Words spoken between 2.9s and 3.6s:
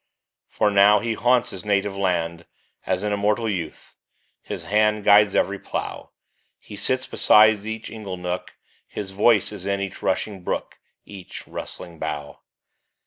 an immortal